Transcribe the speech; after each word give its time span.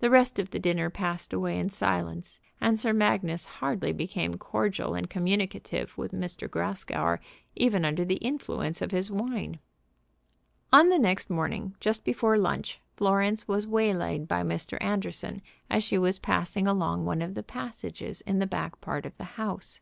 The 0.00 0.10
rest 0.10 0.40
of 0.40 0.50
the 0.50 0.58
dinner 0.58 0.90
passed 0.90 1.32
away 1.32 1.56
in 1.56 1.68
silence, 1.68 2.40
and 2.60 2.80
Sir 2.80 2.92
Magnus 2.92 3.46
hardly 3.46 3.92
became 3.92 4.38
cordial 4.38 4.94
and 4.96 5.08
communicative 5.08 5.96
with 5.96 6.12
M. 6.12 6.22
Grascour, 6.50 7.20
even 7.54 7.84
under 7.84 8.04
the 8.04 8.16
influence 8.16 8.82
of 8.82 8.90
his 8.90 9.08
wine. 9.08 9.60
On 10.72 10.88
the 10.88 10.98
next 10.98 11.30
morning 11.30 11.76
just 11.78 12.02
before 12.04 12.36
lunch 12.36 12.80
Florence 12.96 13.46
was 13.46 13.68
waylaid 13.68 14.26
by 14.26 14.42
Mr. 14.42 14.78
Anderson 14.80 15.40
as 15.70 15.84
she 15.84 15.96
was 15.96 16.18
passing 16.18 16.66
along 16.66 17.04
one 17.04 17.22
of 17.22 17.34
the 17.34 17.44
passages 17.44 18.22
in 18.22 18.40
the 18.40 18.48
back 18.48 18.80
part 18.80 19.06
of 19.06 19.16
the 19.16 19.22
house. 19.38 19.80